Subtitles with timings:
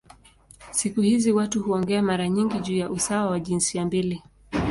[0.71, 4.23] Siku hizi watu huongea mara nyingi juu ya usawa wa jinsia mbili.